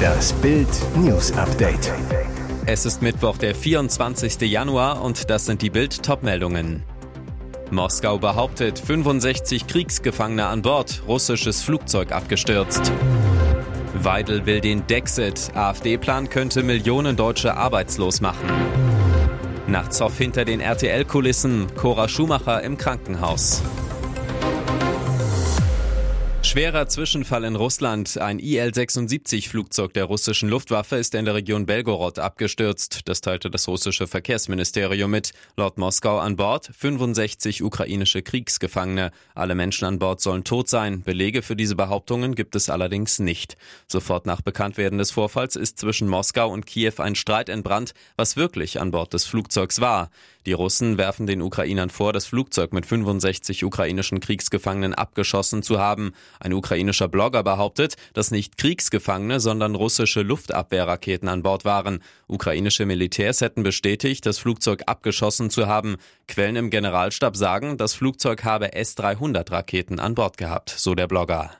Das 0.00 0.32
Bild 0.34 0.68
News 0.96 1.32
Update. 1.32 1.92
Es 2.66 2.86
ist 2.86 3.02
Mittwoch, 3.02 3.36
der 3.36 3.54
24. 3.54 4.40
Januar 4.42 5.02
und 5.02 5.30
das 5.30 5.46
sind 5.46 5.62
die 5.62 5.70
Bild 5.70 6.02
Topmeldungen. 6.02 6.82
Moskau 7.70 8.18
behauptet 8.18 8.78
65 8.78 9.66
Kriegsgefangene 9.66 10.46
an 10.46 10.62
Bord, 10.62 11.02
russisches 11.06 11.62
Flugzeug 11.62 12.12
abgestürzt. 12.12 12.92
Weidel 13.94 14.46
will 14.46 14.60
den 14.60 14.86
Dexit, 14.86 15.50
AfD-Plan 15.54 16.28
könnte 16.28 16.62
Millionen 16.62 17.16
Deutsche 17.16 17.56
arbeitslos 17.56 18.20
machen. 18.20 18.48
Nach 19.66 19.88
Zoff 19.88 20.18
hinter 20.18 20.44
den 20.44 20.60
RTL-Kulissen, 20.60 21.68
Cora 21.76 22.08
Schumacher 22.08 22.62
im 22.62 22.76
Krankenhaus. 22.76 23.62
Schwerer 26.50 26.88
Zwischenfall 26.88 27.44
in 27.44 27.54
Russland. 27.54 28.18
Ein 28.18 28.40
Il-76-Flugzeug 28.40 29.94
der 29.94 30.06
russischen 30.06 30.48
Luftwaffe 30.48 30.96
ist 30.96 31.14
in 31.14 31.24
der 31.24 31.36
Region 31.36 31.64
Belgorod 31.64 32.18
abgestürzt. 32.18 33.02
Das 33.04 33.20
teilte 33.20 33.52
das 33.52 33.68
russische 33.68 34.08
Verkehrsministerium 34.08 35.12
mit. 35.12 35.30
Laut 35.56 35.78
Moskau 35.78 36.18
an 36.18 36.34
Bord 36.34 36.68
65 36.76 37.62
ukrainische 37.62 38.22
Kriegsgefangene. 38.22 39.12
Alle 39.36 39.54
Menschen 39.54 39.84
an 39.84 40.00
Bord 40.00 40.20
sollen 40.20 40.42
tot 40.42 40.68
sein. 40.68 41.02
Belege 41.02 41.42
für 41.42 41.54
diese 41.54 41.76
Behauptungen 41.76 42.34
gibt 42.34 42.56
es 42.56 42.68
allerdings 42.68 43.20
nicht. 43.20 43.56
Sofort 43.86 44.26
nach 44.26 44.40
Bekanntwerden 44.40 44.98
des 44.98 45.12
Vorfalls 45.12 45.54
ist 45.54 45.78
zwischen 45.78 46.08
Moskau 46.08 46.50
und 46.50 46.66
Kiew 46.66 46.94
ein 46.98 47.14
Streit 47.14 47.48
entbrannt, 47.48 47.94
was 48.16 48.34
wirklich 48.36 48.80
an 48.80 48.90
Bord 48.90 49.12
des 49.12 49.24
Flugzeugs 49.24 49.80
war. 49.80 50.10
Die 50.46 50.52
Russen 50.52 50.96
werfen 50.96 51.26
den 51.26 51.42
Ukrainern 51.42 51.90
vor, 51.90 52.14
das 52.14 52.24
Flugzeug 52.24 52.72
mit 52.72 52.86
65 52.86 53.62
ukrainischen 53.62 54.20
Kriegsgefangenen 54.20 54.94
abgeschossen 54.94 55.62
zu 55.62 55.78
haben. 55.78 56.14
Ein 56.40 56.54
ukrainischer 56.54 57.06
Blogger 57.06 57.42
behauptet, 57.42 57.96
dass 58.14 58.30
nicht 58.30 58.56
Kriegsgefangene, 58.56 59.40
sondern 59.40 59.74
russische 59.74 60.22
Luftabwehrraketen 60.22 61.28
an 61.28 61.42
Bord 61.42 61.66
waren. 61.66 62.02
Ukrainische 62.26 62.86
Militärs 62.86 63.42
hätten 63.42 63.62
bestätigt, 63.62 64.24
das 64.24 64.38
Flugzeug 64.38 64.82
abgeschossen 64.86 65.50
zu 65.50 65.66
haben. 65.66 65.96
Quellen 66.26 66.56
im 66.56 66.70
Generalstab 66.70 67.36
sagen, 67.36 67.76
das 67.76 67.92
Flugzeug 67.92 68.44
habe 68.44 68.72
S-300 68.72 69.52
Raketen 69.52 70.00
an 70.00 70.14
Bord 70.14 70.38
gehabt, 70.38 70.70
so 70.70 70.94
der 70.94 71.06
Blogger. 71.06 71.59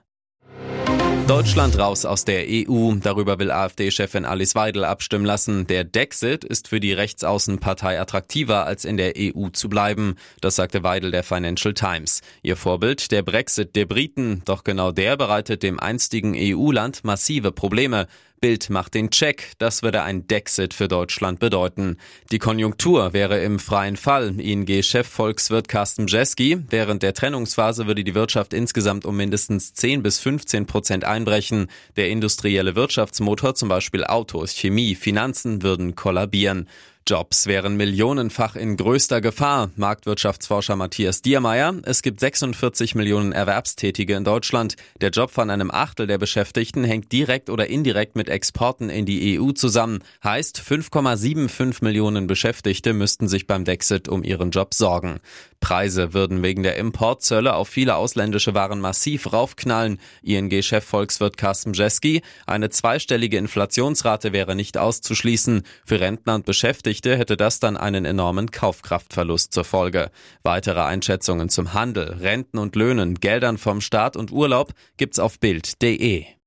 Deutschland 1.31 1.79
raus 1.79 2.07
aus 2.07 2.25
der 2.25 2.47
EU. 2.49 2.95
Darüber 3.01 3.39
will 3.39 3.53
AfD-Chefin 3.53 4.25
Alice 4.25 4.57
Weidel 4.57 4.85
abstimmen 4.85 5.25
lassen. 5.25 5.65
Der 5.69 5.85
Dexit 5.85 6.43
ist 6.43 6.67
für 6.67 6.81
die 6.81 6.93
Rechtsaußenpartei 6.93 8.01
attraktiver, 8.01 8.67
als 8.67 8.85
in 8.85 8.97
der 8.97 9.13
EU 9.17 9.49
zu 9.51 9.69
bleiben. 9.69 10.17
Das 10.41 10.57
sagte 10.57 10.83
Weidel 10.83 11.13
der 11.13 11.23
Financial 11.23 11.73
Times. 11.73 12.23
Ihr 12.43 12.57
Vorbild, 12.57 13.13
der 13.13 13.23
Brexit 13.23 13.77
der 13.77 13.87
Briten. 13.87 14.43
Doch 14.45 14.65
genau 14.65 14.91
der 14.91 15.17
bereitet 15.17 15.63
dem 15.63 15.79
einstigen 15.79 16.35
EU-Land 16.37 17.05
massive 17.05 17.53
Probleme. 17.53 18.09
Bild 18.41 18.71
macht 18.71 18.95
den 18.95 19.11
Check, 19.11 19.53
das 19.59 19.83
würde 19.83 20.03
ein 20.03 20.27
Dexit 20.27 20.73
für 20.73 20.89
Deutschland 20.89 21.41
bedeuten. 21.41 21.99
Die 22.33 22.39
Konjunktur 22.39 23.13
wäre 23.13 23.43
im 23.43 23.59
freien 23.59 23.99
Fall. 23.99 24.41
ING-Chefvolkswirt 24.41 25.69
Carsten 25.69 26.07
Jeski. 26.07 26.59
Während 26.71 27.03
der 27.03 27.13
Trennungsphase 27.13 27.87
würde 27.87 28.03
die 28.03 28.15
Wirtschaft 28.15 28.55
insgesamt 28.55 29.05
um 29.05 29.15
mindestens 29.15 29.75
10 29.75 30.03
bis 30.03 30.21
15 30.21 30.65
Prozent 30.65 31.05
einbrechen. 31.05 31.67
Der 31.97 32.09
industrielle 32.09 32.75
Wirtschaftsmotor, 32.77 33.55
zum 33.57 33.69
Beispiel 33.69 34.05
Autos, 34.05 34.55
Chemie, 34.55 34.95
Finanzen, 34.95 35.63
würden 35.63 35.95
kollabieren. 35.95 36.67
Jobs 37.07 37.47
wären 37.47 37.77
millionenfach 37.77 38.57
in 38.57 38.77
größter 38.77 39.21
Gefahr. 39.21 39.71
Marktwirtschaftsforscher 39.77 40.77
Matthias 40.77 41.23
Diermeier. 41.23 41.75
Es 41.83 42.03
gibt 42.03 42.21
46 42.21 42.95
Millionen 42.95 43.33
Erwerbstätige 43.33 44.15
in 44.15 44.25
Deutschland. 44.25 44.77
Der 45.01 45.11
Job 45.11 45.31
von 45.31 45.51
einem 45.51 45.71
Achtel 45.71 46.07
der 46.07 46.19
Beschäftigten 46.19 46.85
hängt 46.85 47.11
direkt 47.11 47.51
oder 47.51 47.67
indirekt 47.67 48.17
mit 48.17 48.29
Exporten 48.29 48.91
in 48.91 49.07
die 49.07 49.41
EU 49.41 49.53
zusammen. 49.53 50.05
Heißt, 50.23 50.61
5,75 50.61 51.83
Millionen 51.83 52.27
Beschäftigte 52.27 52.93
müssten 52.93 53.29
sich 53.29 53.47
beim 53.47 53.65
Dexit 53.65 54.09
um 54.09 54.23
ihren 54.23 54.51
Job 54.51 54.75
sorgen. 54.75 55.21
Preise 55.61 56.15
würden 56.15 56.43
wegen 56.43 56.63
der 56.63 56.77
Importzölle 56.77 57.55
auf 57.55 57.69
viele 57.69 57.97
ausländische 57.97 58.55
Waren 58.55 58.81
massiv 58.81 59.33
raufknallen. 59.33 60.01
ING-Chefvolkswirt 60.23 61.37
Carsten 61.37 61.75
Jeski. 61.75 62.23
Eine 62.47 62.71
zweistellige 62.71 63.37
Inflationsrate 63.37 64.33
wäre 64.33 64.57
nicht 64.57 64.79
auszuschließen. 64.79 65.63
Für 65.85 66.01
Rentner 66.01 66.35
und 66.35 66.47
Beschäftigte 66.47 67.17
hätte 67.17 67.37
das 67.37 67.61
dann 67.61 67.77
einen 67.77 68.05
enormen 68.05 68.51
Kaufkraftverlust 68.51 69.53
zur 69.53 69.65
Folge. 69.65 70.11
Weitere 70.43 70.81
Einschätzungen 70.81 71.49
zum 71.49 71.75
Handel, 71.75 72.15
Renten 72.21 72.59
und 72.59 72.75
Löhnen, 72.75 73.15
Geldern 73.15 73.59
vom 73.59 73.81
Staat 73.81 74.17
und 74.17 74.33
Urlaub 74.33 74.73
gibt's 74.97 75.19
auf 75.19 75.39
Bild.de. 75.39 76.40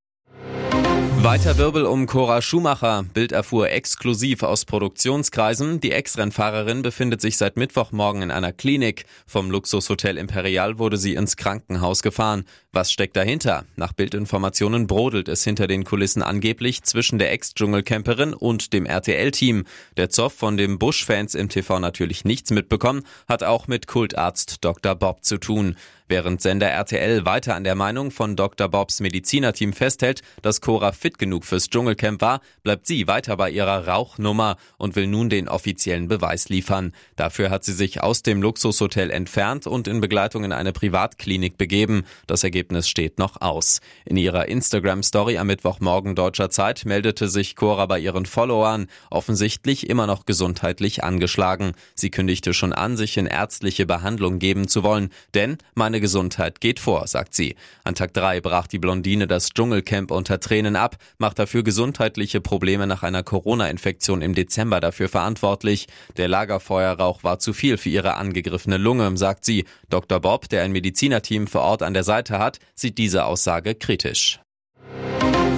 Weiter 1.23 1.57
Wirbel 1.57 1.85
um 1.85 2.05
Cora 2.05 2.41
Schumacher. 2.41 3.05
Bild 3.13 3.31
erfuhr 3.31 3.69
exklusiv 3.69 4.43
aus 4.43 4.65
Produktionskreisen. 4.65 5.79
Die 5.79 5.93
Ex-Rennfahrerin 5.93 6.81
befindet 6.81 7.21
sich 7.21 7.37
seit 7.37 7.55
Mittwochmorgen 7.55 8.23
in 8.23 8.29
einer 8.29 8.51
Klinik. 8.51 9.05
Vom 9.25 9.49
Luxushotel 9.49 10.17
Imperial 10.17 10.79
wurde 10.79 10.97
sie 10.97 11.13
ins 11.13 11.37
Krankenhaus 11.37 12.03
gefahren. 12.03 12.43
Was 12.73 12.91
steckt 12.91 13.15
dahinter? 13.15 13.63
Nach 13.77 13.93
Bildinformationen 13.93 14.85
brodelt 14.85 15.29
es 15.29 15.45
hinter 15.45 15.65
den 15.67 15.85
Kulissen 15.85 16.23
angeblich 16.23 16.83
zwischen 16.83 17.19
der 17.19 17.31
Ex-Dschungelcamperin 17.31 18.33
und 18.33 18.73
dem 18.73 18.85
RTL-Team. 18.85 19.63
Der 19.95 20.09
Zoff, 20.09 20.33
von 20.33 20.57
dem 20.57 20.77
Bush-Fans 20.77 21.35
im 21.35 21.47
TV 21.47 21.79
natürlich 21.79 22.25
nichts 22.25 22.51
mitbekommen, 22.51 23.03
hat 23.29 23.43
auch 23.43 23.69
mit 23.69 23.87
Kultarzt 23.87 24.57
Dr. 24.65 24.93
Bob 24.95 25.23
zu 25.23 25.37
tun. 25.37 25.77
Während 26.07 26.41
Sender 26.41 26.67
RTL 26.67 27.25
weiter 27.25 27.55
an 27.55 27.63
der 27.63 27.75
Meinung 27.75 28.11
von 28.11 28.35
Dr. 28.35 28.67
Bobs 28.67 28.99
Medizinerteam 28.99 29.73
festhält, 29.73 30.21
dass 30.41 30.59
Cora 30.59 30.91
fit 30.91 31.17
genug 31.17 31.45
fürs 31.45 31.69
Dschungelcamp 31.69 32.21
war, 32.21 32.41
bleibt 32.63 32.85
sie 32.87 33.07
weiter 33.07 33.37
bei 33.37 33.49
ihrer 33.49 33.87
Rauchnummer 33.87 34.57
und 34.77 34.95
will 34.95 35.07
nun 35.07 35.29
den 35.29 35.47
offiziellen 35.47 36.09
Beweis 36.09 36.49
liefern. 36.49 36.93
Dafür 37.15 37.49
hat 37.49 37.63
sie 37.63 37.73
sich 37.73 38.01
aus 38.03 38.21
dem 38.21 38.41
Luxushotel 38.41 39.11
entfernt 39.11 39.65
und 39.65 39.87
in 39.87 40.01
Begleitung 40.01 40.43
in 40.43 40.51
eine 40.51 40.73
Privatklinik 40.73 41.57
begeben. 41.57 42.03
Das 42.27 42.43
Ergebnis 42.43 42.89
steht 42.89 43.17
noch 43.17 43.41
aus. 43.41 43.79
In 44.05 44.17
ihrer 44.17 44.47
Instagram-Story 44.47 45.37
am 45.37 45.47
Mittwochmorgen 45.47 46.15
deutscher 46.15 46.49
Zeit 46.49 46.85
meldete 46.85 47.29
sich 47.29 47.55
Cora 47.55 47.85
bei 47.85 47.99
ihren 47.99 48.25
Followern 48.25 48.87
offensichtlich 49.09 49.89
immer 49.89 50.07
noch 50.07 50.25
gesundheitlich 50.25 51.03
angeschlagen. 51.03 51.73
Sie 51.95 52.11
kündigte 52.11 52.53
schon 52.53 52.73
an, 52.73 52.97
sich 52.97 53.17
in 53.17 53.25
ärztliche 53.25 53.85
Behandlung 53.85 54.39
geben 54.39 54.67
zu 54.67 54.83
wollen, 54.83 55.09
denn 55.33 55.57
meine 55.93 56.01
Gesundheit 56.01 56.59
geht 56.59 56.79
vor, 56.79 57.05
sagt 57.05 57.35
sie. 57.35 57.55
An 57.83 57.93
Tag 57.93 58.15
3 58.15 58.41
brach 58.41 58.65
die 58.65 58.79
Blondine 58.79 59.27
das 59.27 59.49
Dschungelcamp 59.49 60.09
unter 60.09 60.39
Tränen 60.39 60.75
ab, 60.75 60.95
macht 61.19 61.37
dafür 61.37 61.61
gesundheitliche 61.61 62.41
Probleme 62.41 62.87
nach 62.87 63.03
einer 63.03 63.21
Corona-Infektion 63.21 64.23
im 64.23 64.33
Dezember 64.33 64.79
dafür 64.79 65.07
verantwortlich. 65.07 65.85
Der 66.17 66.27
Lagerfeuerrauch 66.27 67.23
war 67.23 67.37
zu 67.37 67.53
viel 67.53 67.77
für 67.77 67.89
ihre 67.89 68.15
angegriffene 68.15 68.77
Lunge, 68.77 69.15
sagt 69.17 69.45
sie. 69.45 69.65
Dr. 69.91 70.19
Bob, 70.19 70.49
der 70.49 70.63
ein 70.63 70.71
Medizinerteam 70.71 71.45
vor 71.45 71.61
Ort 71.61 71.83
an 71.83 71.93
der 71.93 72.03
Seite 72.03 72.39
hat, 72.39 72.57
sieht 72.73 72.97
diese 72.97 73.25
Aussage 73.25 73.75
kritisch. 73.75 74.39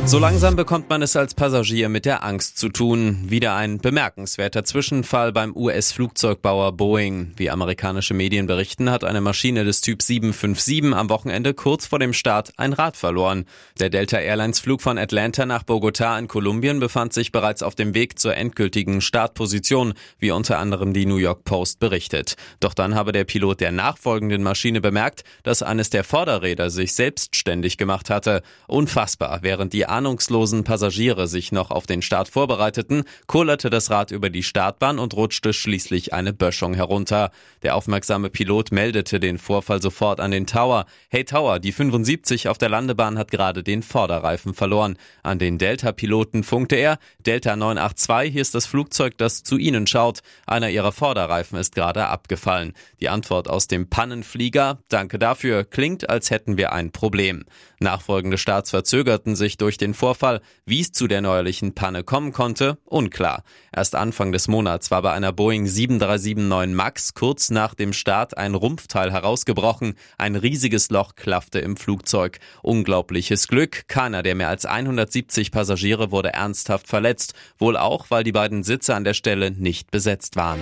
So 0.07 0.19
langsam 0.19 0.55
bekommt 0.55 0.87
man 0.87 1.01
es 1.01 1.15
als 1.15 1.33
Passagier 1.33 1.89
mit 1.89 2.05
der 2.05 2.23
Angst 2.23 2.59
zu 2.59 2.69
tun. 2.69 3.23
Wieder 3.25 3.55
ein 3.55 3.79
bemerkenswerter 3.79 4.63
Zwischenfall 4.63 5.31
beim 5.31 5.55
US-Flugzeugbauer 5.57 6.73
Boeing. 6.73 7.33
Wie 7.37 7.49
amerikanische 7.49 8.13
Medien 8.13 8.45
berichten, 8.45 8.91
hat 8.91 9.03
eine 9.03 9.19
Maschine 9.19 9.63
des 9.63 9.81
Typ 9.81 10.03
757 10.03 10.93
am 10.93 11.09
Wochenende 11.09 11.55
kurz 11.55 11.87
vor 11.87 11.97
dem 11.97 12.13
Start 12.13 12.53
ein 12.57 12.73
Rad 12.73 12.97
verloren. 12.97 13.45
Der 13.79 13.89
Delta 13.89 14.19
Airlines 14.19 14.59
Flug 14.59 14.83
von 14.83 14.99
Atlanta 14.99 15.47
nach 15.47 15.63
Bogota 15.63 16.19
in 16.19 16.27
Kolumbien 16.27 16.79
befand 16.79 17.11
sich 17.11 17.31
bereits 17.31 17.63
auf 17.63 17.73
dem 17.73 17.95
Weg 17.95 18.19
zur 18.19 18.35
endgültigen 18.35 19.01
Startposition, 19.01 19.95
wie 20.19 20.29
unter 20.29 20.59
anderem 20.59 20.93
die 20.93 21.07
New 21.07 21.17
York 21.17 21.45
Post 21.45 21.79
berichtet. 21.79 22.35
Doch 22.59 22.75
dann 22.75 22.93
habe 22.93 23.11
der 23.11 23.23
Pilot 23.23 23.59
der 23.59 23.71
nachfolgenden 23.71 24.43
Maschine 24.43 24.81
bemerkt, 24.81 25.23
dass 25.41 25.63
eines 25.63 25.89
der 25.89 26.03
Vorderräder 26.03 26.69
sich 26.69 26.93
selbstständig 26.93 27.77
gemacht 27.77 28.11
hatte. 28.11 28.43
Unfassbar, 28.67 29.39
während 29.41 29.73
die 29.73 29.94
ahnungslosen 29.95 30.65
Passagiere 30.65 31.27
sich 31.27 31.53
noch 31.53 31.71
auf 31.71 31.87
den 31.87 32.01
Start 32.01 32.27
vorbereiteten, 32.27 33.05
kullerte 33.27 33.69
das 33.69 33.89
Rad 33.89 34.11
über 34.11 34.29
die 34.29 34.43
Startbahn 34.43 34.99
und 34.99 35.13
rutschte 35.13 35.53
schließlich 35.53 36.13
eine 36.13 36.33
Böschung 36.33 36.73
herunter. 36.73 37.31
Der 37.63 37.77
aufmerksame 37.77 38.29
Pilot 38.29 38.73
meldete 38.73 39.21
den 39.21 39.37
Vorfall 39.37 39.81
sofort 39.81 40.19
an 40.19 40.31
den 40.31 40.47
Tower. 40.47 40.85
Hey 41.07 41.23
Tower, 41.23 41.59
die 41.59 41.71
75 41.71 42.49
auf 42.49 42.57
der 42.57 42.67
Landebahn 42.67 43.17
hat 43.17 43.31
gerade 43.31 43.63
den 43.63 43.83
Vorderreifen 43.83 44.53
verloren. 44.53 44.97
An 45.23 45.39
den 45.39 45.57
Delta-Piloten 45.57 46.43
funkte 46.43 46.75
er. 46.75 46.97
Delta 47.25 47.55
982, 47.55 48.33
hier 48.33 48.41
ist 48.41 48.53
das 48.53 48.65
Flugzeug, 48.65 49.17
das 49.17 49.43
zu 49.43 49.57
Ihnen 49.57 49.87
schaut. 49.87 50.19
Einer 50.45 50.71
Ihrer 50.71 50.91
Vorderreifen 50.91 51.57
ist 51.57 51.73
gerade 51.73 52.07
abgefallen. 52.07 52.73
Die 52.99 53.07
Antwort 53.07 53.49
aus 53.49 53.67
dem 53.67 53.89
Pannenflieger, 53.89 54.79
danke 54.89 55.19
dafür, 55.19 55.63
klingt, 55.63 56.09
als 56.09 56.31
hätten 56.31 56.57
wir 56.57 56.73
ein 56.73 56.91
Problem. 56.91 57.45
Nachfolgende 57.79 58.37
Starts 58.37 58.71
verzögerten 58.71 59.35
sich 59.35 59.57
durch 59.57 59.77
den 59.77 59.84
den 59.85 59.93
Vorfall. 59.93 60.41
Wie 60.65 60.81
es 60.81 60.91
zu 60.91 61.07
der 61.07 61.21
neuerlichen 61.21 61.75
Panne 61.75 62.03
kommen 62.03 62.33
konnte, 62.33 62.77
unklar. 62.85 63.43
Erst 63.71 63.95
Anfang 63.95 64.31
des 64.31 64.47
Monats 64.47 64.91
war 64.91 65.01
bei 65.01 65.13
einer 65.13 65.31
Boeing 65.31 65.67
7379 65.67 66.75
MAX 66.75 67.13
kurz 67.13 67.49
nach 67.51 67.75
dem 67.75 67.93
Start 67.93 68.37
ein 68.37 68.55
Rumpfteil 68.55 69.11
herausgebrochen. 69.11 69.93
Ein 70.17 70.35
riesiges 70.35 70.89
Loch 70.89 71.15
klaffte 71.15 71.59
im 71.59 71.77
Flugzeug. 71.77 72.39
Unglaubliches 72.63 73.47
Glück. 73.47 73.87
Keiner 73.87 74.23
der 74.23 74.35
mehr 74.35 74.49
als 74.49 74.65
170 74.65 75.51
Passagiere 75.51 76.11
wurde 76.11 76.33
ernsthaft 76.33 76.87
verletzt. 76.87 77.33
Wohl 77.59 77.77
auch, 77.77 78.07
weil 78.09 78.23
die 78.23 78.31
beiden 78.31 78.63
Sitze 78.63 78.95
an 78.95 79.03
der 79.03 79.13
Stelle 79.13 79.51
nicht 79.51 79.91
besetzt 79.91 80.35
waren. 80.35 80.59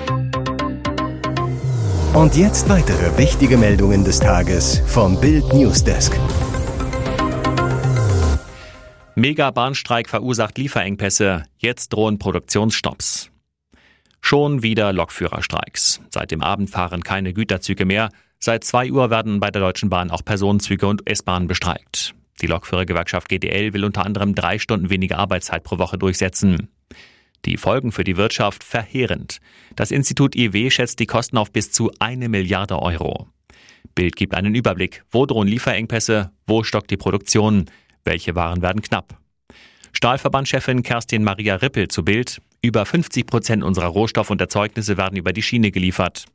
Und 2.14 2.36
jetzt 2.36 2.70
weitere 2.70 3.18
wichtige 3.18 3.58
Meldungen 3.58 4.04
des 4.04 4.20
Tages 4.20 4.82
vom 4.86 5.20
Bild 5.20 5.52
Newsdesk. 5.54 6.14
Mega-Bahnstreik 9.24 10.10
verursacht 10.10 10.58
Lieferengpässe. 10.58 11.44
Jetzt 11.58 11.94
drohen 11.94 12.20
Produktionsstopps. 12.20 13.32
Schon 14.20 14.64
wieder 14.64 14.92
Lokführerstreiks. 14.92 16.02
Seit 16.10 16.32
dem 16.32 16.42
Abend 16.42 16.70
fahren 16.70 17.06
keine 17.06 17.32
Güterzüge 17.34 17.86
mehr. 17.86 18.10
Seit 18.38 18.66
2 18.66 18.92
Uhr 18.92 19.10
werden 19.12 19.40
bei 19.40 19.50
der 19.50 19.62
Deutschen 19.62 19.90
Bahn 19.90 20.12
auch 20.12 20.26
Personenzüge 20.26 20.88
und 20.88 21.10
S-Bahnen 21.10 21.48
bestreikt. 21.48 22.16
Die 22.42 22.48
Lokführergewerkschaft 22.48 23.30
GDL 23.30 23.72
will 23.74 23.86
unter 23.86 24.06
anderem 24.06 24.36
drei 24.36 24.60
Stunden 24.60 24.90
weniger 24.90 25.20
Arbeitszeit 25.20 25.64
pro 25.64 25.78
Woche 25.78 25.98
durchsetzen. 25.98 26.68
Die 27.46 27.56
Folgen 27.56 27.94
für 27.94 28.04
die 28.04 28.18
Wirtschaft 28.18 28.62
verheerend. 28.62 29.40
Das 29.78 29.92
Institut 29.92 30.36
IW 30.36 30.70
schätzt 30.70 31.00
die 31.00 31.06
Kosten 31.06 31.38
auf 31.38 31.50
bis 31.50 31.72
zu 31.72 31.94
eine 32.00 32.28
Milliarde 32.28 32.78
Euro. 32.78 33.30
Bild 33.96 34.18
gibt 34.18 34.34
einen 34.34 34.54
Überblick. 34.54 35.06
Wo 35.12 35.26
drohen 35.26 35.48
Lieferengpässe? 35.48 36.32
Wo 36.46 36.64
stockt 36.64 36.92
die 36.92 36.98
Produktion? 36.98 37.70
Welche 38.06 38.36
Waren 38.36 38.62
werden 38.62 38.82
knapp? 38.82 39.18
Stahlverbandchefin 39.94 40.84
Kerstin 40.84 41.24
Maria 41.24 41.56
Rippel 41.56 41.88
zu 41.88 42.04
Bild. 42.04 42.42
Über 42.62 42.86
50 42.86 43.26
Prozent 43.26 43.64
unserer 43.64 43.88
Rohstoff- 43.88 44.30
und 44.30 44.42
Erzeugnisse 44.42 44.98
werden 44.98 45.18
über 45.18 45.34
die 45.34 45.44
Schiene 45.44 45.72
geliefert. 45.72 46.26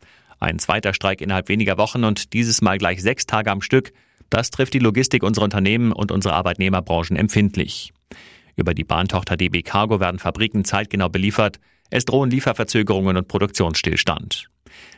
Ein 0.41 0.59
zweiter 0.59 0.95
Streik 0.95 1.21
innerhalb 1.21 1.49
weniger 1.49 1.77
Wochen 1.79 2.05
und 2.05 2.33
dieses 2.33 2.63
Mal 2.63 2.79
gleich 2.79 3.03
sechs 3.03 3.27
Tage 3.27 3.51
am 3.51 3.61
Stück. 3.61 3.93
Das 4.31 4.51
trifft 4.51 4.75
die 4.75 4.79
Logistik 4.79 5.23
unserer 5.23 5.45
Unternehmen 5.45 5.93
und 5.93 6.13
unsere 6.13 6.35
Arbeitnehmerbranchen 6.35 7.17
empfindlich. 7.17 7.93
Über 8.57 8.75
die 8.75 8.85
Bahntochter 8.85 9.37
DB 9.37 9.63
Cargo 9.63 10.01
werden 10.01 10.19
Fabriken 10.19 10.65
zeitgenau 10.65 11.09
beliefert. 11.09 11.59
Es 11.91 12.05
drohen 12.05 12.31
Lieferverzögerungen 12.31 13.17
und 13.17 13.29
Produktionsstillstand. 13.29 14.49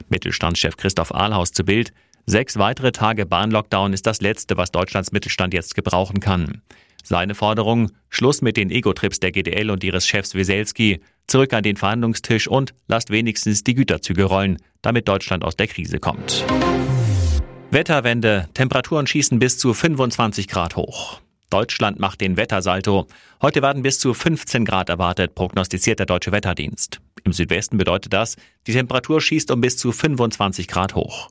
Mittelstandschef 0.09 0.77
Christoph 0.77 1.15
Ahlhaus 1.15 1.53
zu 1.53 1.65
Bild. 1.65 1.93
Sechs 2.27 2.59
weitere 2.59 2.93
Tage 2.93 3.27
Bahnlockdown 3.27 3.93
ist 3.93 4.07
das 4.07 4.21
letzte, 4.21 4.57
was 4.57 4.71
Deutschlands 4.71 5.13
Mittelstand 5.13 5.55
jetzt 5.55 5.75
gebrauchen 5.75 6.21
kann. 6.21 6.63
Seine 7.03 7.35
Forderung, 7.35 7.91
Schluss 8.09 8.43
mit 8.43 8.57
den 8.57 8.71
Ego-Trips 8.71 9.21
der 9.21 9.33
GDL 9.33 9.71
und 9.71 9.83
ihres 9.83 10.07
Chefs 10.07 10.35
Weselski, 10.35 11.01
zurück 11.27 11.53
an 11.53 11.63
den 11.63 11.77
Verhandlungstisch 11.77 12.47
und 12.47 12.75
lasst 12.89 13.11
wenigstens 13.11 13.65
die 13.65 13.75
Güterzüge 13.75 14.25
rollen, 14.25 14.59
damit 14.83 15.09
Deutschland 15.09 15.45
aus 15.45 15.57
der 15.57 15.67
Krise 15.67 15.99
kommt. 15.99 16.45
Wetterwende, 17.71 18.49
Temperaturen 18.55 19.07
schießen 19.07 19.39
bis 19.39 19.59
zu 19.59 19.73
25 19.75 20.49
Grad 20.49 20.77
hoch. 20.77 21.21
Deutschland 21.51 21.99
macht 21.99 22.21
den 22.21 22.37
Wettersalto. 22.37 23.07
Heute 23.43 23.61
werden 23.63 23.83
bis 23.83 23.99
zu 23.99 24.15
15 24.15 24.65
Grad 24.65 24.89
erwartet, 24.89 25.35
prognostiziert 25.35 25.99
der 25.99 26.07
Deutsche 26.07 26.31
Wetterdienst. 26.31 27.01
Im 27.25 27.33
Südwesten 27.33 27.77
bedeutet 27.77 28.13
das, 28.13 28.37
die 28.67 28.73
Temperatur 28.73 29.21
schießt 29.21 29.51
um 29.51 29.61
bis 29.61 29.77
zu 29.77 29.91
25 29.91 30.69
Grad 30.69 30.95
hoch. 30.95 31.29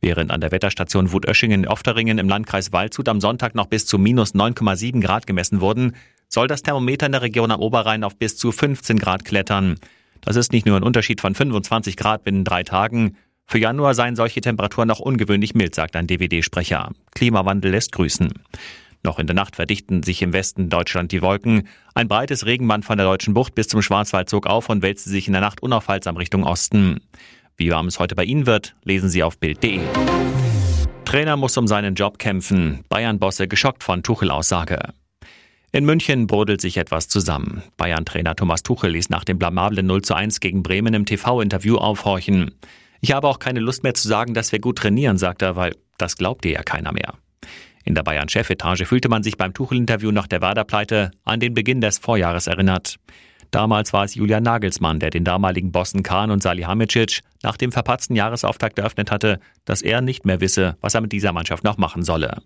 Während 0.00 0.30
an 0.30 0.40
der 0.40 0.52
Wetterstation 0.52 1.12
Wutöschingen 1.12 1.64
in 1.64 1.68
Ofteringen 1.68 2.18
im 2.18 2.28
Landkreis 2.28 2.72
Waldshut 2.72 3.08
am 3.08 3.20
Sonntag 3.20 3.54
noch 3.54 3.66
bis 3.66 3.86
zu 3.86 3.98
minus 3.98 4.34
9,7 4.34 5.00
Grad 5.00 5.26
gemessen 5.26 5.60
wurden, 5.60 5.96
soll 6.28 6.46
das 6.46 6.62
Thermometer 6.62 7.06
in 7.06 7.12
der 7.12 7.22
Region 7.22 7.50
am 7.50 7.60
Oberrhein 7.60 8.04
auf 8.04 8.16
bis 8.16 8.36
zu 8.36 8.52
15 8.52 8.98
Grad 8.98 9.24
klettern. 9.24 9.76
Das 10.20 10.36
ist 10.36 10.52
nicht 10.52 10.66
nur 10.66 10.76
ein 10.76 10.82
Unterschied 10.82 11.20
von 11.20 11.34
25 11.34 11.96
Grad 11.96 12.24
binnen 12.24 12.44
drei 12.44 12.62
Tagen. 12.62 13.16
Für 13.46 13.58
Januar 13.58 13.94
seien 13.94 14.14
solche 14.14 14.40
Temperaturen 14.40 14.88
noch 14.88 15.00
ungewöhnlich 15.00 15.54
mild, 15.54 15.74
sagt 15.74 15.96
ein 15.96 16.06
DWD-Sprecher. 16.06 16.92
Klimawandel 17.14 17.70
lässt 17.70 17.92
grüßen. 17.92 18.32
Noch 19.04 19.18
in 19.18 19.26
der 19.26 19.34
Nacht 19.34 19.56
verdichten 19.56 20.02
sich 20.02 20.22
im 20.22 20.32
Westen 20.32 20.68
Deutschland 20.68 21.12
die 21.12 21.22
Wolken. 21.22 21.68
Ein 21.94 22.08
breites 22.08 22.46
Regenband 22.46 22.84
von 22.84 22.98
der 22.98 23.06
Deutschen 23.06 23.32
Bucht 23.32 23.54
bis 23.54 23.68
zum 23.68 23.80
Schwarzwald 23.80 24.28
zog 24.28 24.46
auf 24.46 24.68
und 24.68 24.82
wälzte 24.82 25.08
sich 25.08 25.28
in 25.28 25.32
der 25.32 25.40
Nacht 25.40 25.62
unaufhaltsam 25.62 26.16
Richtung 26.16 26.44
Osten. 26.44 27.00
Wie 27.60 27.72
warm 27.72 27.88
es 27.88 27.98
heute 27.98 28.14
bei 28.14 28.22
Ihnen 28.22 28.46
wird, 28.46 28.76
lesen 28.84 29.08
Sie 29.08 29.24
auf 29.24 29.36
Bild.de. 29.36 29.80
Trainer 31.04 31.36
muss 31.36 31.56
um 31.56 31.66
seinen 31.66 31.96
Job 31.96 32.20
kämpfen. 32.20 32.84
Bayern-Bosse 32.88 33.48
geschockt 33.48 33.82
von 33.82 34.04
Tuchel-Aussage. 34.04 34.78
In 35.72 35.84
München 35.84 36.28
brodelt 36.28 36.60
sich 36.60 36.76
etwas 36.76 37.08
zusammen. 37.08 37.64
Bayern-Trainer 37.76 38.36
Thomas 38.36 38.62
Tuchel 38.62 38.92
ließ 38.92 39.10
nach 39.10 39.24
dem 39.24 39.40
blamablen 39.40 39.86
0 39.86 40.02
zu 40.02 40.14
1 40.14 40.38
gegen 40.38 40.62
Bremen 40.62 40.94
im 40.94 41.04
TV-Interview 41.04 41.78
aufhorchen. 41.78 42.52
Ich 43.00 43.10
habe 43.10 43.26
auch 43.26 43.40
keine 43.40 43.58
Lust 43.58 43.82
mehr 43.82 43.94
zu 43.94 44.06
sagen, 44.06 44.34
dass 44.34 44.52
wir 44.52 44.60
gut 44.60 44.78
trainieren, 44.78 45.18
sagt 45.18 45.42
er, 45.42 45.56
weil 45.56 45.74
das 45.98 46.16
glaubt 46.16 46.44
dir 46.44 46.52
ja 46.52 46.62
keiner 46.62 46.92
mehr. 46.92 47.14
In 47.84 47.96
der 47.96 48.04
Bayern-Chefetage 48.04 48.86
fühlte 48.86 49.08
man 49.08 49.24
sich 49.24 49.36
beim 49.36 49.52
Tuchel-Interview 49.52 50.12
nach 50.12 50.28
der 50.28 50.42
Werder-Pleite 50.42 51.10
an 51.24 51.40
den 51.40 51.54
Beginn 51.54 51.80
des 51.80 51.98
Vorjahres 51.98 52.46
erinnert. 52.46 53.00
Damals 53.50 53.92
war 53.92 54.04
es 54.04 54.14
Julian 54.14 54.42
Nagelsmann, 54.42 55.00
der 55.00 55.10
den 55.10 55.24
damaligen 55.24 55.72
Bossen 55.72 56.02
Kahn 56.02 56.30
und 56.30 56.42
Salihamidzic 56.42 57.20
nach 57.42 57.56
dem 57.56 57.72
verpatzten 57.72 58.14
Jahresauftakt 58.14 58.78
eröffnet 58.78 59.10
hatte, 59.10 59.40
dass 59.64 59.82
er 59.82 60.00
nicht 60.00 60.26
mehr 60.26 60.40
wisse, 60.40 60.76
was 60.80 60.94
er 60.94 61.00
mit 61.00 61.12
dieser 61.12 61.32
Mannschaft 61.32 61.64
noch 61.64 61.78
machen 61.78 62.02
solle. 62.02 62.42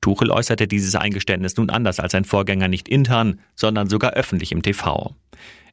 Tuchel 0.00 0.30
äußerte 0.30 0.66
dieses 0.66 0.94
Eingeständnis 0.94 1.56
nun 1.56 1.68
anders 1.68 2.00
als 2.00 2.12
sein 2.12 2.24
Vorgänger 2.24 2.68
nicht 2.68 2.88
intern, 2.88 3.40
sondern 3.54 3.88
sogar 3.88 4.12
öffentlich 4.12 4.52
im 4.52 4.62
TV. 4.62 5.14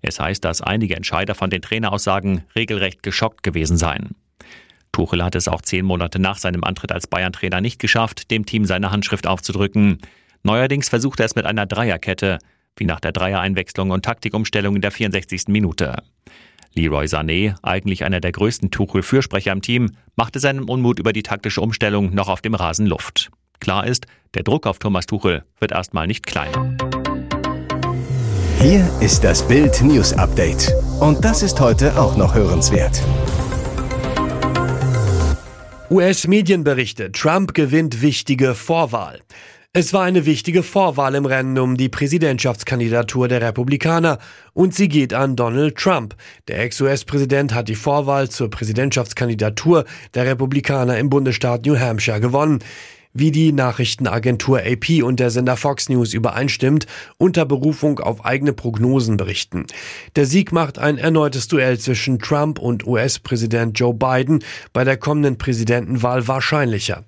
Es 0.02 0.19
heißt, 0.19 0.44
dass 0.44 0.62
einige 0.62 0.96
Entscheider 0.96 1.34
von 1.34 1.50
den 1.50 1.62
Traineraussagen 1.62 2.44
regelrecht 2.56 3.04
geschockt 3.04 3.44
gewesen 3.44 3.78
seien. 3.78 4.16
Tuchel 4.92 5.24
hat 5.24 5.36
es 5.36 5.48
auch 5.48 5.62
zehn 5.62 5.86
Monate 5.86 6.19
nach 6.19 6.38
seinem 6.38 6.64
Antritt 6.64 6.92
als 6.92 7.08
Bayern-Trainer 7.08 7.62
nicht 7.62 7.80
geschafft, 7.80 8.31
dem 8.31 8.46
Team 8.46 8.66
seine 8.66 8.92
Handschrift 8.92 9.28
aufzudrücken. 9.28 10.00
Neuerdings 10.44 10.90
versucht 10.90 11.19
er 11.19 11.25
es 11.25 11.36
mit 11.36 11.46
einer 11.46 11.66
Dreierkette, 11.66 12.40
wie 12.77 12.85
nach 12.85 13.00
der 13.00 13.12
Dreiereinwechslung 13.12 13.91
und 13.91 14.06
Taktikumstellung 14.06 14.75
in 14.75 14.81
der 14.81 14.91
64. 14.91 15.47
Minute. 15.47 15.95
Leroy 16.74 17.06
Sané, 17.06 17.56
eigentlich 17.63 18.06
einer 18.06 18.19
der 18.21 18.31
größten 18.31 18.71
Tuchel-Fürsprecher 18.71 19.51
im 19.51 19.62
Team, 19.62 19.91
machte 20.15 20.39
seinem 20.39 20.69
Unmut 20.69 21.00
über 21.00 21.12
die 21.12 21.24
taktische 21.24 21.62
Umstellung 21.62 22.13
noch 22.13 22.29
auf 22.29 22.41
dem 22.41 22.53
Rasen 22.53 22.85
Luft. 22.85 23.29
Klar 23.59 23.88
ist, 23.88 24.06
der 24.35 24.44
Druck 24.44 24.68
auf 24.68 24.77
Thomas 24.77 25.07
Tuchel 25.07 25.44
wird 25.59 25.71
erstmal 25.71 26.07
nicht 26.07 26.27
kleiner. 26.27 26.77
Hier 28.59 28.89
ist 29.01 29.23
das 29.23 29.47
Bild 29.47 29.81
News 29.81 30.13
Update. 30.13 30.71
Und 31.00 31.23
das 31.23 31.44
ist 31.44 31.59
heute 31.59 32.00
auch 32.00 32.18
noch 32.18 32.33
hörenswert. 32.33 33.01
US-Medienberichte. 35.89 37.12
Trump 37.12 37.53
gewinnt 37.53 38.01
wichtige 38.01 38.56
Vorwahl. 38.56 39.21
Es 39.74 39.94
war 39.94 40.04
eine 40.04 40.25
wichtige 40.25 40.64
Vorwahl 40.64 41.14
im 41.14 41.25
Rennen 41.25 41.60
um 41.60 41.78
die 41.78 41.90
Präsidentschaftskandidatur 41.90 43.28
der 43.28 43.42
Republikaner 43.42 44.18
und 44.54 44.74
sie 44.74 44.88
geht 44.88 45.14
an 45.14 45.36
Donald 45.36 45.76
Trump. 45.76 46.16
Der 46.47 46.59
Ex-US-Präsident 46.62 47.54
hat 47.54 47.68
die 47.68 47.76
Vorwahl 47.76 48.30
zur 48.30 48.50
Präsidentschaftskandidatur 48.50 49.86
der 50.16 50.26
Republikaner 50.26 50.97
im 50.97 51.09
Bundesstaat 51.09 51.66
New 51.66 51.78
Hampshire 51.78 52.19
gewonnen 52.19 52.59
wie 53.14 53.31
die 53.31 53.52
Nachrichtenagentur 53.52 54.59
AP 54.59 55.04
und 55.04 55.19
der 55.19 55.31
Sender 55.31 55.57
Fox 55.57 55.90
News 55.90 56.14
übereinstimmt, 56.14 56.86
unter 57.18 57.45
Berufung 57.45 58.00
auf 58.00 58.24
eigene 58.26 58.54
Prognosen 58.54 59.18
berichten. 59.18 59.66
Der 60.16 60.26
Sieg 60.26 60.52
macht 60.52 60.78
ein 60.78 61.00
erneutes 61.00 61.47
Duell 61.47 61.80
zwischen 61.80 62.19
Trump 62.19 62.59
und 62.59 62.86
US-Präsident 62.86 63.80
Joe 63.80 63.94
Biden 63.94 64.44
bei 64.71 64.83
der 64.83 64.97
kommenden 64.97 65.38
Präsidentenwahl 65.38 66.28
wahrscheinlicher. 66.28 67.04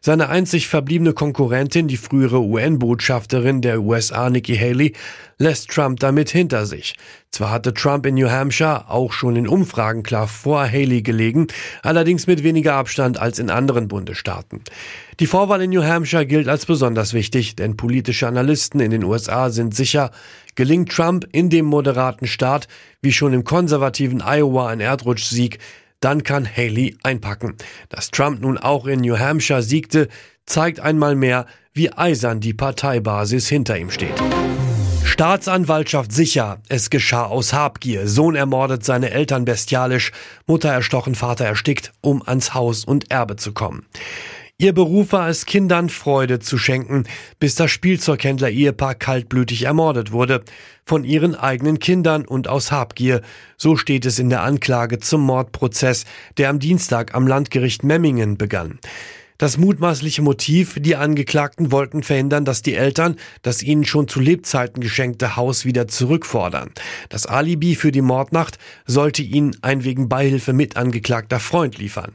Seine 0.00 0.28
einzig 0.28 0.68
verbliebene 0.68 1.12
Konkurrentin, 1.12 1.88
die 1.88 1.96
frühere 1.96 2.40
UN-Botschafterin 2.40 3.60
der 3.62 3.80
USA 3.80 4.30
Nikki 4.30 4.56
Haley, 4.56 4.94
lässt 5.38 5.70
Trump 5.70 6.00
damit 6.00 6.30
hinter 6.30 6.66
sich. 6.66 6.94
Zwar 7.30 7.50
hatte 7.50 7.74
Trump 7.74 8.06
in 8.06 8.14
New 8.14 8.30
Hampshire 8.30 8.88
auch 8.88 9.12
schon 9.12 9.36
in 9.36 9.46
Umfragen 9.46 10.02
klar 10.02 10.26
vor 10.28 10.64
Haley 10.64 11.02
gelegen, 11.02 11.48
allerdings 11.82 12.26
mit 12.26 12.42
weniger 12.42 12.74
Abstand 12.74 13.20
als 13.20 13.38
in 13.38 13.50
anderen 13.50 13.88
Bundesstaaten. 13.88 14.62
Die 15.20 15.26
Vorwahl 15.26 15.62
in 15.62 15.70
New 15.70 15.84
Hampshire 15.84 16.26
gilt 16.26 16.48
als 16.48 16.66
besonders 16.66 17.12
wichtig, 17.12 17.56
denn 17.56 17.76
politische 17.76 18.26
Analysten 18.26 18.80
in 18.80 18.90
den 18.90 19.04
USA 19.04 19.50
sind 19.50 19.74
sicher, 19.74 20.10
gelingt 20.54 20.90
Trump 20.90 21.28
in 21.32 21.50
dem 21.50 21.66
moderaten 21.66 22.26
Staat, 22.26 22.66
wie 23.02 23.12
schon 23.12 23.32
im 23.32 23.44
konservativen 23.44 24.22
Iowa 24.24 24.68
ein 24.68 24.80
Erdrutschsieg, 24.80 25.58
dann 26.00 26.22
kann 26.22 26.48
Haley 26.48 26.96
einpacken. 27.02 27.56
Dass 27.88 28.10
Trump 28.10 28.40
nun 28.40 28.58
auch 28.58 28.86
in 28.86 29.00
New 29.00 29.18
Hampshire 29.18 29.62
siegte, 29.62 30.08
zeigt 30.46 30.80
einmal 30.80 31.14
mehr, 31.14 31.46
wie 31.72 31.92
eisern 31.92 32.40
die 32.40 32.54
Parteibasis 32.54 33.48
hinter 33.48 33.78
ihm 33.78 33.90
steht. 33.90 34.20
Staatsanwaltschaft 35.04 36.12
sicher, 36.12 36.60
es 36.68 36.90
geschah 36.90 37.24
aus 37.24 37.52
Habgier. 37.52 38.06
Sohn 38.06 38.36
ermordet 38.36 38.84
seine 38.84 39.10
Eltern 39.10 39.44
bestialisch, 39.44 40.12
Mutter 40.46 40.68
erstochen, 40.68 41.14
Vater 41.14 41.44
erstickt, 41.44 41.92
um 42.00 42.22
ans 42.24 42.54
Haus 42.54 42.84
und 42.84 43.10
Erbe 43.10 43.36
zu 43.36 43.52
kommen. 43.52 43.86
Ihr 44.60 44.72
Beruf 44.72 45.12
war 45.12 45.28
es, 45.28 45.46
Kindern 45.46 45.88
Freude 45.88 46.40
zu 46.40 46.58
schenken, 46.58 47.04
bis 47.38 47.54
das 47.54 47.70
Spielzeughändler-Ehepaar 47.70 48.96
kaltblütig 48.96 49.62
ermordet 49.62 50.10
wurde. 50.10 50.42
Von 50.84 51.04
ihren 51.04 51.36
eigenen 51.36 51.78
Kindern 51.78 52.24
und 52.24 52.48
aus 52.48 52.72
Habgier. 52.72 53.22
So 53.56 53.76
steht 53.76 54.04
es 54.04 54.18
in 54.18 54.30
der 54.30 54.42
Anklage 54.42 54.98
zum 54.98 55.20
Mordprozess, 55.20 56.06
der 56.38 56.50
am 56.50 56.58
Dienstag 56.58 57.14
am 57.14 57.28
Landgericht 57.28 57.84
Memmingen 57.84 58.36
begann. 58.36 58.80
Das 59.36 59.58
mutmaßliche 59.58 60.22
Motiv, 60.22 60.76
die 60.80 60.96
Angeklagten 60.96 61.70
wollten 61.70 62.02
verhindern, 62.02 62.44
dass 62.44 62.60
die 62.60 62.74
Eltern 62.74 63.14
das 63.42 63.62
ihnen 63.62 63.84
schon 63.84 64.08
zu 64.08 64.18
Lebzeiten 64.18 64.82
geschenkte 64.82 65.36
Haus 65.36 65.64
wieder 65.64 65.86
zurückfordern. 65.86 66.72
Das 67.10 67.26
Alibi 67.26 67.76
für 67.76 67.92
die 67.92 68.02
Mordnacht 68.02 68.58
sollte 68.86 69.22
ihnen 69.22 69.56
ein 69.62 69.84
wegen 69.84 70.08
Beihilfe 70.08 70.52
mitangeklagter 70.52 71.38
Freund 71.38 71.78
liefern. 71.78 72.14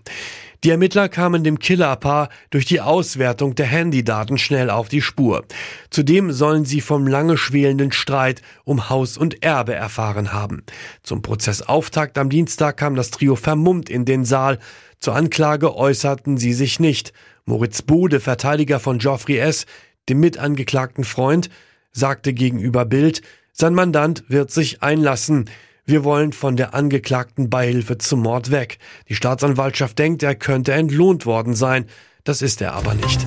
Die 0.63 0.70
Ermittler 0.70 1.10
kamen 1.10 1.43
dem 1.43 1.60
Killerpaar 1.60 2.29
durch 2.50 2.65
die 2.65 2.79
Auswertung 2.79 3.53
der 3.53 3.65
Handydaten 3.65 4.38
schnell 4.38 4.70
auf 4.70 4.88
die 4.88 5.01
Spur. 5.01 5.43
Zudem 5.89 6.32
sollen 6.32 6.63
sie 6.63 6.79
vom 6.79 7.05
lange 7.05 7.38
schwelenden 7.38 7.91
Streit 7.91 8.41
um 8.63 8.89
Haus 8.89 9.17
und 9.17 9.43
Erbe 9.43 9.74
erfahren 9.74 10.32
haben. 10.32 10.63
Zum 11.03 11.22
Prozessauftakt 11.22 12.17
am 12.17 12.29
Dienstag 12.29 12.77
kam 12.77 12.96
das 12.96 13.12
Trio 13.12 13.36
vermummt 13.36 13.89
in 13.89 14.05
den 14.05 14.24
Saal. 14.24 14.58
Zur 15.00 15.15
Anklage 15.15 15.75
äußerten 15.75 16.38
sie 16.38 16.53
sich 16.53 16.79
nicht. 16.79 17.12
Moritz 17.43 17.82
Bode, 17.82 18.22
Verteidiger 18.22 18.79
von 18.79 19.00
Geoffrey 19.00 19.39
S., 19.39 19.65
dem 20.08 20.22
mitangeklagten 20.22 21.03
Freund, 21.03 21.50
sagte 21.91 22.34
gegenüber 22.34 22.86
Bild, 22.86 23.22
sein 23.51 23.74
Mandant 23.74 24.24
wird 24.29 24.50
sich 24.50 24.82
einlassen. 24.82 25.50
Wir 25.86 26.06
wollen 26.06 26.32
von 26.32 26.56
der 26.56 26.74
angeklagten 26.74 27.50
Beihilfe 27.50 27.98
zum 27.98 28.22
Mord 28.22 28.52
weg. 28.52 28.78
Die 29.10 29.16
Staatsanwaltschaft 29.16 30.00
denkt, 30.00 30.24
er 30.24 30.36
könnte 30.36 30.72
entlohnt 30.72 31.25
worden 31.25 31.56
sein. 31.56 31.88
Das 32.24 32.42
ist 32.42 32.62
er 32.62 32.74
aber 32.74 32.94
nicht. 32.94 33.25